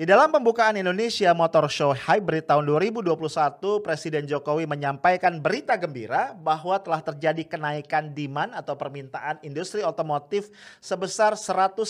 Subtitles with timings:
[0.00, 6.80] Di dalam pembukaan Indonesia Motor Show Hybrid tahun 2021, Presiden Jokowi menyampaikan berita gembira bahwa
[6.80, 10.48] telah terjadi kenaikan demand atau permintaan industri otomotif
[10.80, 11.84] sebesar 190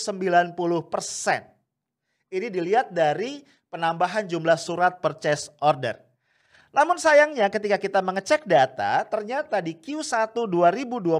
[0.90, 1.46] persen.
[2.34, 5.94] Ini dilihat dari penambahan jumlah surat purchase order.
[6.74, 11.14] Namun sayangnya ketika kita mengecek data, ternyata di Q1 2021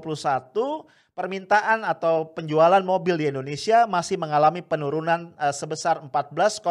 [1.20, 6.64] permintaan atau penjualan mobil di Indonesia masih mengalami penurunan uh, sebesar 14,7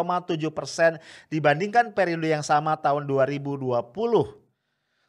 [0.49, 0.97] persen
[1.29, 4.48] dibandingkan periode yang sama tahun 2020.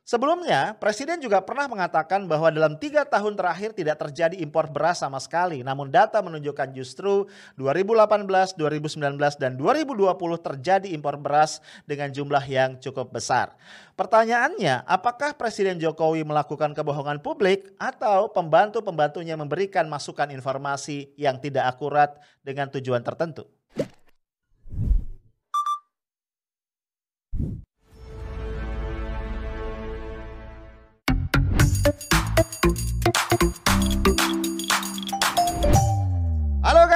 [0.00, 5.22] Sebelumnya, Presiden juga pernah mengatakan bahwa dalam tiga tahun terakhir tidak terjadi impor beras sama
[5.22, 5.62] sekali.
[5.62, 13.12] Namun data menunjukkan justru 2018, 2019, dan 2020 terjadi impor beras dengan jumlah yang cukup
[13.12, 13.54] besar.
[13.94, 22.18] Pertanyaannya, apakah Presiden Jokowi melakukan kebohongan publik atau pembantu-pembantunya memberikan masukan informasi yang tidak akurat
[22.42, 23.59] dengan tujuan tertentu?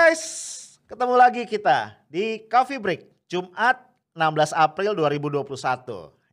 [0.05, 5.49] Guys, ketemu lagi kita di Coffee Break Jumat 16 April 2021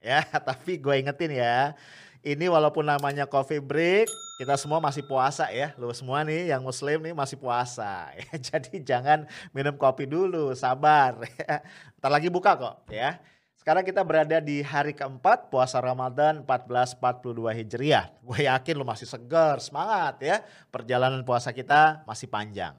[0.04, 0.28] ya.
[0.52, 1.72] Tapi gue ingetin ya,
[2.20, 4.12] ini walaupun namanya Coffee Break,
[4.44, 5.72] kita semua masih puasa ya.
[5.80, 8.12] Lu semua nih yang muslim nih masih puasa.
[8.20, 8.36] Ya.
[8.44, 9.24] Jadi jangan
[9.56, 11.24] minum kopi dulu, sabar.
[11.40, 11.64] Ya.
[11.96, 13.24] Ntar lagi buka kok ya.
[13.56, 18.12] Sekarang kita berada di hari keempat puasa Ramadan 1442 Hijriah.
[18.20, 20.44] Gue yakin lo masih segar, semangat ya.
[20.68, 22.76] Perjalanan puasa kita masih panjang.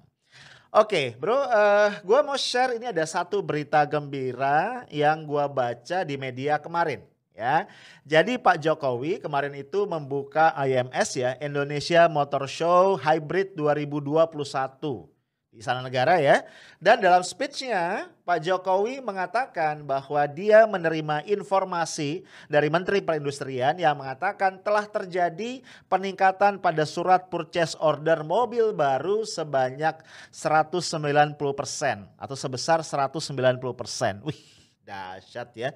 [0.73, 6.17] Oke bro, uh, gue mau share ini ada satu berita gembira yang gue baca di
[6.17, 7.05] media kemarin.
[7.37, 7.69] ya.
[8.09, 15.13] Jadi Pak Jokowi kemarin itu membuka IMS ya Indonesia Motor Show Hybrid 2021
[15.53, 16.41] di sana negara ya.
[16.81, 24.59] Dan dalam speechnya Pak Jokowi mengatakan bahwa dia menerima informasi dari Menteri Perindustrian yang mengatakan
[24.65, 25.61] telah terjadi
[25.93, 30.01] peningkatan pada surat purchase order mobil baru sebanyak
[30.33, 33.37] 190 persen atau sebesar 190
[33.77, 34.25] persen.
[34.25, 34.41] Wih
[34.89, 35.71] dahsyat ya.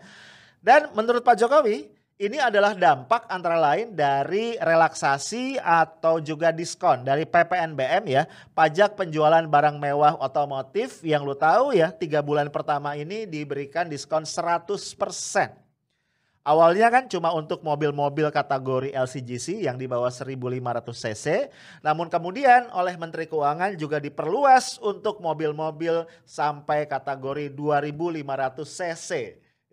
[0.64, 7.28] Dan menurut Pak Jokowi ini adalah dampak antara lain dari relaksasi atau juga diskon dari
[7.28, 8.24] PPNBM ya,
[8.56, 14.24] pajak penjualan barang mewah otomotif yang lu tahu ya, tiga bulan pertama ini diberikan diskon
[14.24, 14.72] 100%.
[16.46, 21.50] Awalnya kan cuma untuk mobil-mobil kategori LCGC yang di bawah 1500 cc,
[21.82, 29.10] namun kemudian oleh Menteri Keuangan juga diperluas untuk mobil-mobil sampai kategori 2500 cc.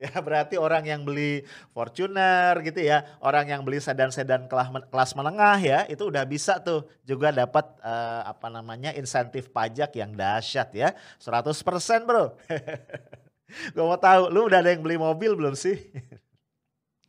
[0.04, 4.52] Ya berarti orang yang beli Fortuner gitu ya, orang yang beli sedan-sedan
[4.92, 10.12] kelas menengah ya, itu udah bisa tuh juga dapat uh, apa namanya insentif pajak yang
[10.12, 10.92] dahsyat ya,
[11.24, 11.56] 100%
[12.04, 12.36] bro.
[13.76, 15.78] Gue mau tahu, lu udah ada yang beli mobil belum sih?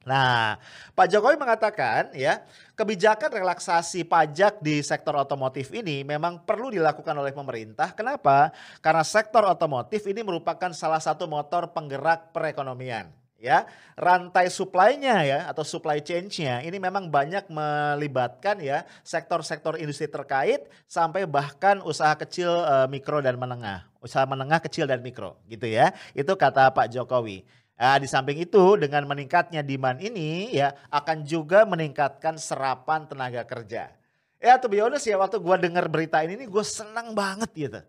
[0.05, 0.61] Nah,
[0.93, 2.45] Pak Jokowi mengatakan ya,
[2.77, 7.97] kebijakan relaksasi pajak di sektor otomotif ini memang perlu dilakukan oleh pemerintah.
[7.97, 8.53] Kenapa?
[8.85, 15.61] Karena sektor otomotif ini merupakan salah satu motor penggerak perekonomian ya rantai supply-nya ya atau
[15.61, 22.89] supply chain-nya ini memang banyak melibatkan ya sektor-sektor industri terkait sampai bahkan usaha kecil uh,
[22.89, 27.45] mikro dan menengah usaha menengah kecil dan mikro gitu ya itu kata Pak Jokowi
[27.75, 33.91] Nah, di samping itu dengan meningkatnya demand ini ya akan juga meningkatkan serapan tenaga kerja.
[34.39, 37.81] Ya tuh be ya waktu gue dengar berita ini nih gue senang banget gitu.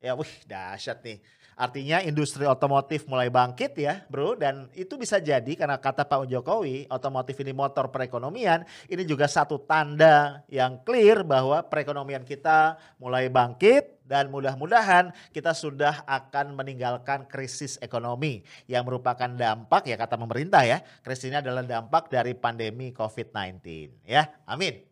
[0.00, 1.20] Ya wih dahsyat nih.
[1.54, 4.34] Artinya industri otomotif mulai bangkit ya bro.
[4.34, 9.62] Dan itu bisa jadi karena kata Pak Jokowi otomotif ini motor perekonomian ini juga satu
[9.62, 17.80] tanda yang clear bahwa perekonomian kita mulai bangkit dan mudah-mudahan kita sudah akan meninggalkan krisis
[17.80, 20.82] ekonomi yang merupakan dampak ya kata pemerintah ya.
[21.00, 23.62] Krisis ini adalah dampak dari pandemi COVID-19
[24.04, 24.26] ya.
[24.44, 24.82] Amin.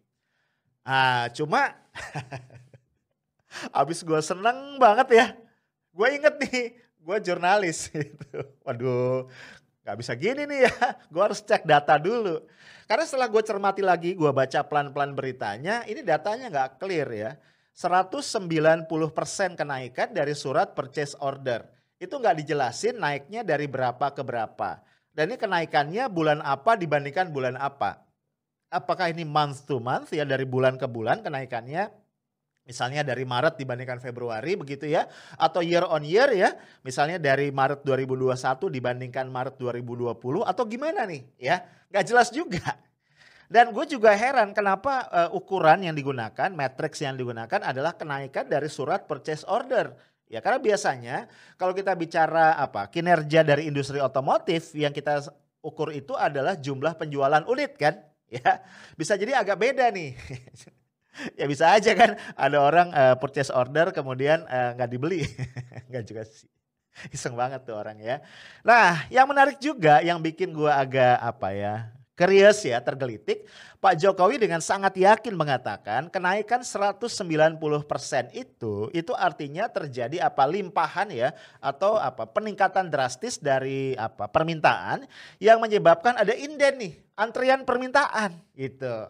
[0.83, 1.75] Ah cuma
[3.83, 5.27] abis gue seneng banget ya
[5.93, 8.41] gue inget nih, gue jurnalis gitu.
[8.65, 9.29] Waduh,
[9.85, 10.75] gak bisa gini nih ya,
[11.13, 12.41] gue harus cek data dulu.
[12.89, 17.33] Karena setelah gue cermati lagi, gue baca pelan-pelan beritanya, ini datanya gak clear ya.
[17.73, 18.85] 190%
[19.57, 21.65] kenaikan dari surat purchase order.
[21.97, 24.85] Itu gak dijelasin naiknya dari berapa ke berapa.
[25.13, 28.01] Dan ini kenaikannya bulan apa dibandingkan bulan apa.
[28.73, 31.93] Apakah ini month to month ya dari bulan ke bulan kenaikannya
[32.63, 36.55] Misalnya dari Maret dibandingkan Februari begitu ya atau year on year ya.
[36.87, 40.15] Misalnya dari Maret 2021 dibandingkan Maret 2020
[40.47, 41.63] atau gimana nih ya.
[41.91, 42.79] Gak jelas juga.
[43.53, 48.65] Dan gue juga heran kenapa uh, ukuran yang digunakan, matrix yang digunakan adalah kenaikan dari
[48.73, 49.93] surat purchase order
[50.33, 51.29] Ya karena biasanya
[51.61, 55.29] kalau kita bicara apa kinerja dari industri otomotif yang kita
[55.61, 58.01] ukur itu adalah jumlah penjualan unit kan,
[58.33, 58.65] ya
[58.97, 60.17] bisa jadi agak beda nih.
[61.39, 65.25] ya bisa aja kan ada orang uh, purchase order kemudian uh, nggak dibeli,
[65.91, 66.49] nggak juga sih.
[67.09, 68.21] Iseng banget tuh orang ya.
[68.65, 71.75] Nah yang menarik juga yang bikin gua agak apa ya
[72.13, 73.49] Curious ya, tergelitik.
[73.81, 77.09] Pak Jokowi dengan sangat yakin mengatakan kenaikan 190%
[78.31, 85.03] itu itu artinya terjadi apa limpahan ya atau apa peningkatan drastis dari apa permintaan
[85.43, 89.09] yang menyebabkan ada inden nih, antrian permintaan gitu.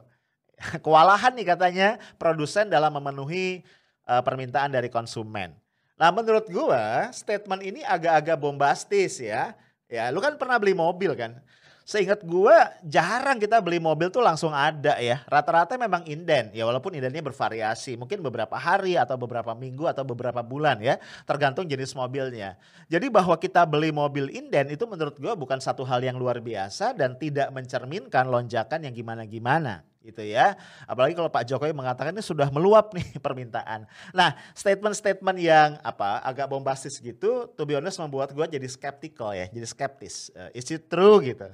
[0.84, 1.88] Kewalahan nih katanya
[2.20, 3.62] produsen dalam memenuhi
[4.06, 5.54] uh, permintaan dari konsumen.
[5.96, 9.54] Nah, menurut gua statement ini agak-agak bombastis ya.
[9.86, 11.36] Ya, lu kan pernah beli mobil kan?
[11.82, 12.56] Seingat gue
[12.86, 15.20] jarang kita beli mobil tuh langsung ada ya.
[15.26, 16.48] Rata-rata memang inden.
[16.54, 17.98] Ya walaupun indennya bervariasi.
[17.98, 20.96] Mungkin beberapa hari atau beberapa minggu atau beberapa bulan ya.
[21.26, 22.54] Tergantung jenis mobilnya.
[22.86, 26.94] Jadi bahwa kita beli mobil inden itu menurut gue bukan satu hal yang luar biasa.
[26.94, 30.58] Dan tidak mencerminkan lonjakan yang gimana-gimana gitu ya.
[30.84, 33.86] Apalagi kalau Pak Jokowi mengatakan ini sudah meluap nih permintaan.
[34.12, 39.46] Nah, statement-statement yang apa agak bombastis gitu, to be honest membuat gue jadi skeptical ya,
[39.48, 40.28] jadi skeptis.
[40.34, 41.48] Uh, is it true gitu?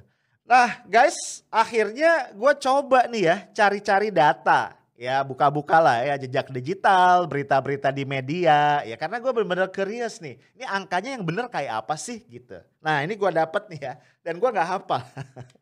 [0.49, 4.73] Nah guys, akhirnya gue coba nih ya cari-cari data.
[4.99, 8.83] Ya buka-buka lah ya jejak digital, berita-berita di media.
[8.83, 10.41] Ya karena gue bener-bener curious nih.
[10.57, 12.59] Ini angkanya yang bener kayak apa sih gitu.
[12.81, 13.93] Nah ini gue dapet nih ya.
[14.25, 14.99] Dan gue gak hafal.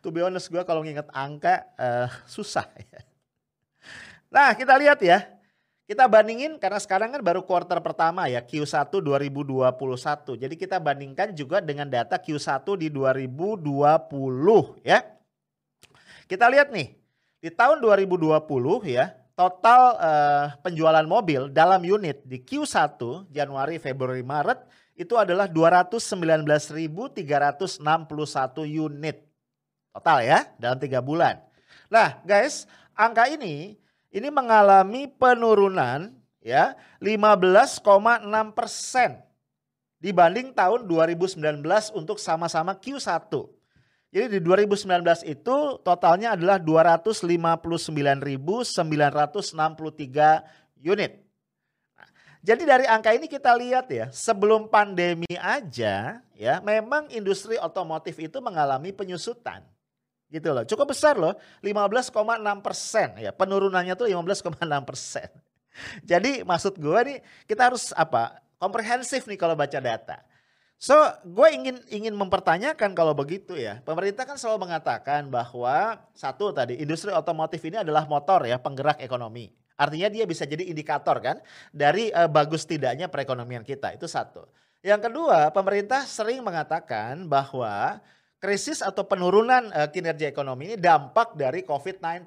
[0.00, 3.00] to be honest gue kalau nginget angka uh, susah ya.
[4.30, 5.24] Nah kita lihat ya.
[5.86, 10.34] Kita bandingin karena sekarang kan baru quarter pertama ya Q1 2021.
[10.34, 13.62] Jadi kita bandingkan juga dengan data Q1 di 2020
[14.82, 15.06] ya.
[16.26, 16.90] Kita lihat nih
[17.38, 18.34] di tahun 2020
[18.90, 24.64] ya total uh, penjualan mobil dalam unit di Q1 Januari, Februari, Maret
[24.96, 27.20] itu adalah 219.361
[28.64, 29.25] unit
[29.96, 31.40] total ya dalam tiga bulan.
[31.88, 33.80] Nah guys angka ini
[34.12, 36.12] ini mengalami penurunan
[36.44, 37.80] ya 15,6
[38.52, 39.24] persen
[39.96, 41.40] dibanding tahun 2019
[41.96, 43.56] untuk sama-sama Q1.
[44.12, 48.86] Jadi di 2019 itu totalnya adalah 259.963
[50.86, 51.12] unit.
[52.46, 58.38] jadi dari angka ini kita lihat ya, sebelum pandemi aja ya, memang industri otomotif itu
[58.38, 59.66] mengalami penyusutan
[60.36, 60.64] gitu loh.
[60.68, 61.32] Cukup besar loh,
[61.64, 62.12] 15,6
[62.60, 63.32] persen ya.
[63.32, 65.28] Penurunannya tuh 15,6 persen.
[66.10, 67.18] Jadi maksud gue nih
[67.48, 68.40] kita harus apa?
[68.56, 70.20] Komprehensif nih kalau baca data.
[70.76, 70.92] So,
[71.24, 73.80] gue ingin ingin mempertanyakan kalau begitu ya.
[73.80, 79.48] Pemerintah kan selalu mengatakan bahwa satu tadi industri otomotif ini adalah motor ya, penggerak ekonomi.
[79.76, 81.40] Artinya dia bisa jadi indikator kan
[81.72, 83.96] dari uh, bagus tidaknya perekonomian kita.
[83.96, 84.44] Itu satu.
[84.84, 88.00] Yang kedua, pemerintah sering mengatakan bahwa
[88.40, 92.24] krisis atau penurunan uh, kinerja ekonomi ini dampak dari COVID-19.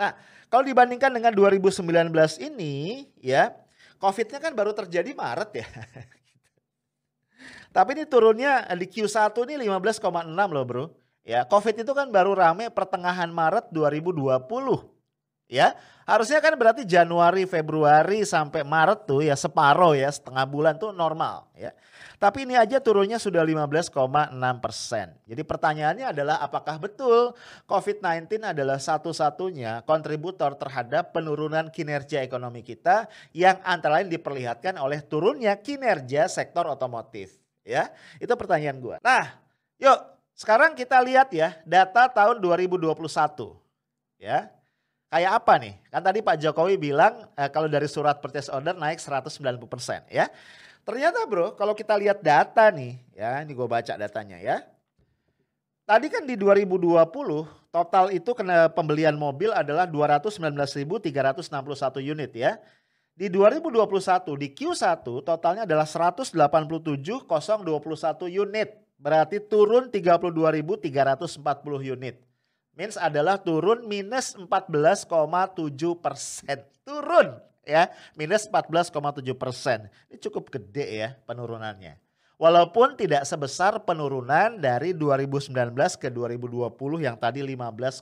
[0.00, 0.16] Nah,
[0.48, 2.10] kalau dibandingkan dengan 2019
[2.40, 3.52] ini, ya,
[4.00, 5.68] COVID-nya kan baru terjadi Maret ya.
[7.76, 10.02] Tapi ini turunnya di Q1 ini 15,6
[10.34, 10.84] loh bro.
[11.22, 14.89] Ya, COVID itu kan baru rame pertengahan Maret 2020.
[15.50, 15.74] Ya,
[16.06, 21.50] harusnya kan berarti Januari, Februari sampai Maret tuh ya separoh ya, setengah bulan tuh normal
[21.58, 21.74] ya.
[22.20, 23.96] Tapi ini aja turunnya sudah 15,6
[24.60, 25.16] persen.
[25.24, 27.32] Jadi pertanyaannya adalah apakah betul
[27.64, 35.58] COVID-19 adalah satu-satunya kontributor terhadap penurunan kinerja ekonomi kita yang antara lain diperlihatkan oleh turunnya
[35.58, 37.40] kinerja sektor otomotif.
[37.64, 37.88] Ya,
[38.20, 38.96] itu pertanyaan gue.
[39.00, 39.40] Nah,
[39.80, 39.98] yuk
[40.36, 42.94] sekarang kita lihat ya data tahun 2021.
[44.20, 44.52] Ya,
[45.10, 45.74] kayak apa nih?
[45.90, 49.42] Kan tadi Pak Jokowi bilang eh, kalau dari surat purchase order naik 190%
[50.08, 50.30] ya.
[50.86, 54.64] Ternyata bro, kalau kita lihat data nih, ya ini gue baca datanya ya.
[55.84, 56.94] Tadi kan di 2020
[57.74, 61.10] total itu kena pembelian mobil adalah 219.361
[62.00, 62.62] unit ya.
[63.10, 67.04] Di 2021 di Q1 totalnya adalah 187.021
[68.30, 68.70] unit.
[68.96, 72.29] Berarti turun 32.340 unit.
[72.78, 75.08] Means adalah turun minus 14,7
[75.98, 76.58] persen.
[76.86, 77.28] Turun
[77.66, 79.86] ya minus 14,7 persen.
[80.08, 81.98] Ini cukup gede ya penurunannya.
[82.40, 85.52] Walaupun tidak sebesar penurunan dari 2019
[86.00, 86.72] ke 2020
[87.04, 88.00] yang tadi 15,6.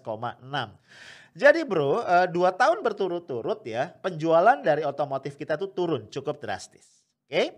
[1.34, 6.86] Jadi bro, eh, dua tahun berturut-turut ya penjualan dari otomotif kita tuh turun cukup drastis.
[7.26, 7.50] Oke,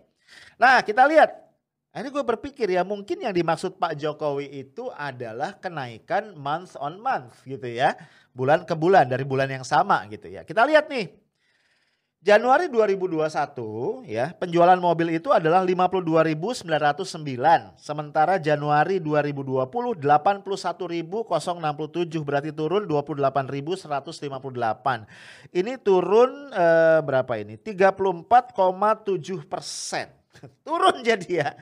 [0.56, 1.49] nah kita lihat.
[1.90, 7.42] Ini gue berpikir ya mungkin yang dimaksud Pak Jokowi itu adalah kenaikan month on month
[7.42, 7.98] gitu ya.
[8.30, 10.46] Bulan ke bulan dari bulan yang sama gitu ya.
[10.46, 11.10] Kita lihat nih
[12.20, 16.68] Januari 2021 ya, penjualan mobil itu adalah 52.909.
[17.80, 20.44] Sementara Januari 2020 81.067
[22.20, 23.88] berarti turun 28.158.
[25.48, 27.56] Ini turun eh, berapa ini?
[27.56, 28.28] 34,7
[29.48, 30.19] persen.
[30.66, 31.54] turun jadi ya.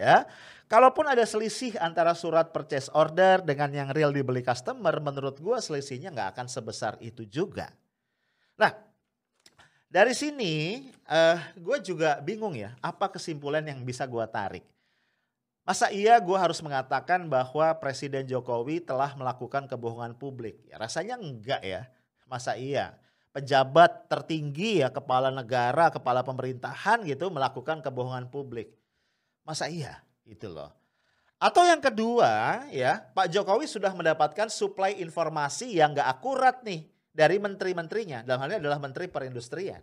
[0.00, 0.24] Ya,
[0.64, 6.08] kalaupun ada selisih antara surat purchase order dengan yang real dibeli customer, menurut gue selisihnya
[6.08, 7.68] nggak akan sebesar itu juga.
[8.56, 8.72] Nah,
[9.92, 14.64] dari sini uh, gue juga bingung ya, apa kesimpulan yang bisa gue tarik.
[15.68, 20.64] Masa iya gue harus mengatakan bahwa Presiden Jokowi telah melakukan kebohongan publik?
[20.64, 21.92] Ya, rasanya enggak ya,
[22.24, 22.96] masa iya.
[23.36, 28.79] Pejabat tertinggi ya, kepala negara, kepala pemerintahan gitu melakukan kebohongan publik.
[29.50, 29.98] Masa iya?
[30.22, 30.70] Gitu loh.
[31.42, 37.42] Atau yang kedua ya, Pak Jokowi sudah mendapatkan suplai informasi yang gak akurat nih dari
[37.42, 38.22] menteri-menterinya.
[38.22, 39.82] Dalam hal ini adalah menteri perindustrian.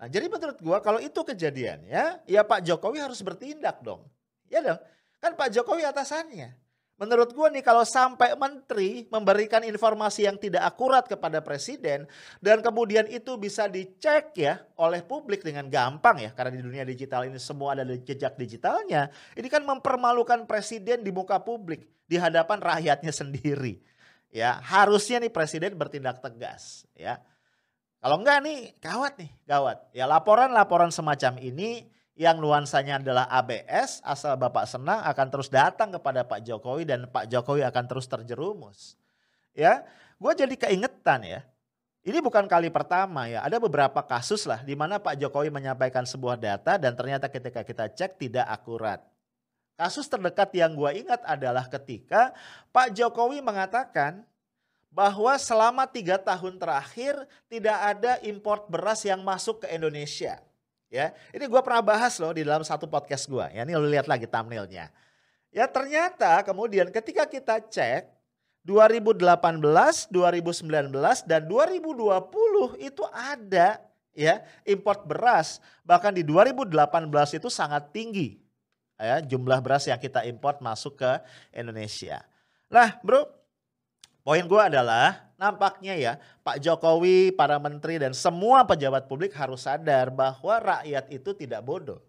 [0.00, 4.08] Nah, jadi menurut gua kalau itu kejadian ya, ya Pak Jokowi harus bertindak dong.
[4.48, 4.80] Ya dong.
[5.20, 6.56] Kan Pak Jokowi atasannya.
[6.96, 12.08] Menurut gua nih kalau sampai menteri memberikan informasi yang tidak akurat kepada presiden
[12.40, 17.28] dan kemudian itu bisa dicek ya oleh publik dengan gampang ya karena di dunia digital
[17.28, 19.12] ini semua ada jejak digitalnya.
[19.36, 23.76] Ini kan mempermalukan presiden di muka publik di hadapan rakyatnya sendiri
[24.36, 27.20] ya harusnya nih presiden bertindak tegas ya.
[27.96, 29.78] Kalau enggak nih gawat nih, gawat.
[29.90, 36.24] Ya laporan-laporan semacam ini yang nuansanya adalah ABS asal Bapak senang akan terus datang kepada
[36.24, 38.96] Pak Jokowi dan Pak Jokowi akan terus terjerumus.
[39.52, 39.84] Ya,
[40.16, 41.40] gue jadi keingetan ya.
[42.06, 46.40] Ini bukan kali pertama ya, ada beberapa kasus lah di mana Pak Jokowi menyampaikan sebuah
[46.40, 49.04] data dan ternyata ketika kita cek tidak akurat.
[49.76, 52.32] Kasus terdekat yang gue ingat adalah ketika
[52.72, 54.24] Pak Jokowi mengatakan
[54.88, 60.40] bahwa selama tiga tahun terakhir tidak ada import beras yang masuk ke Indonesia.
[60.86, 63.46] Ya, ini gue pernah bahas loh di dalam satu podcast gue.
[63.52, 64.90] Ya, ini lo lihat lagi thumbnailnya.
[65.56, 68.12] Ya ternyata kemudian ketika kita cek
[68.68, 69.62] 2018,
[70.12, 70.92] 2019
[71.24, 73.80] dan 2020 itu ada
[74.12, 75.64] ya import beras.
[75.86, 78.36] Bahkan di 2018 itu sangat tinggi
[78.96, 81.12] ya jumlah beras yang kita import masuk ke
[81.52, 82.24] Indonesia.
[82.72, 83.28] Nah, Bro,
[84.26, 86.12] poin gue adalah nampaknya ya
[86.44, 92.00] Pak Jokowi, para menteri dan semua pejabat publik harus sadar bahwa rakyat itu tidak bodoh.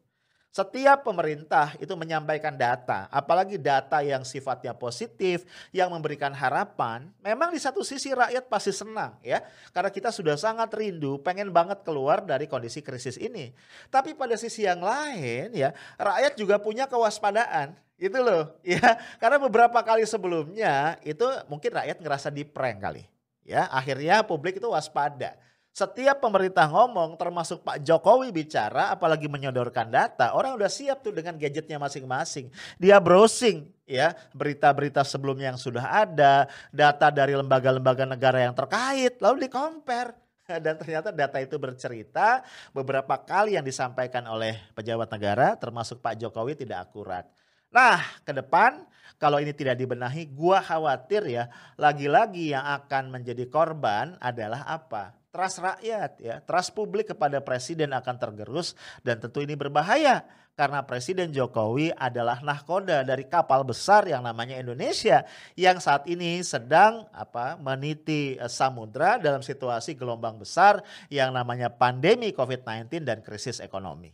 [0.58, 7.62] Setiap pemerintah itu menyampaikan data, apalagi data yang sifatnya positif, yang memberikan harapan, memang di
[7.62, 9.38] satu sisi rakyat pasti senang ya.
[9.70, 13.54] Karena kita sudah sangat rindu, pengen banget keluar dari kondisi krisis ini.
[13.94, 18.98] Tapi pada sisi yang lain ya, rakyat juga punya kewaspadaan itu loh ya.
[19.22, 23.17] Karena beberapa kali sebelumnya itu mungkin rakyat ngerasa di prank kali.
[23.48, 25.40] Ya, akhirnya publik itu waspada.
[25.72, 31.38] Setiap pemerintah ngomong termasuk Pak Jokowi bicara apalagi menyodorkan data, orang udah siap tuh dengan
[31.38, 32.52] gadgetnya masing-masing.
[32.82, 39.48] Dia browsing ya berita-berita sebelumnya yang sudah ada, data dari lembaga-lembaga negara yang terkait, lalu
[39.48, 40.18] di compare
[40.66, 42.42] dan ternyata data itu bercerita
[42.74, 47.30] beberapa kali yang disampaikan oleh pejabat negara termasuk Pak Jokowi tidak akurat.
[47.72, 48.86] Nah, ke depan
[49.18, 55.18] kalau ini tidak dibenahi, gua khawatir ya, lagi-lagi yang akan menjadi korban adalah apa?
[55.38, 58.74] trust rakyat ya, trust publik kepada presiden akan tergerus
[59.06, 60.26] dan tentu ini berbahaya
[60.58, 65.22] karena Presiden Jokowi adalah nahkoda dari kapal besar yang namanya Indonesia
[65.54, 70.82] yang saat ini sedang apa meniti eh, samudra dalam situasi gelombang besar
[71.14, 74.10] yang namanya pandemi COVID-19 dan krisis ekonomi.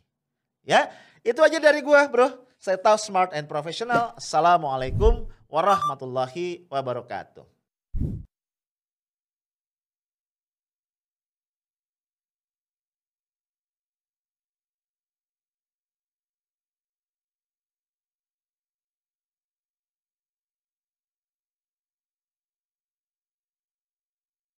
[0.67, 0.91] Ya,
[1.23, 2.27] itu aja dari gua, Bro.
[2.63, 4.15] Saya tahu smart and professional.
[4.15, 7.43] Assalamualaikum warahmatullahi wabarakatuh.